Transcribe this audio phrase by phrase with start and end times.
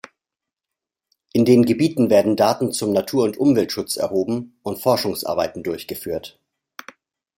[1.31, 6.39] In den Gebieten werden Daten zum Natur- und Umweltschutz erhoben und Forschungsarbeiten durchgeführt.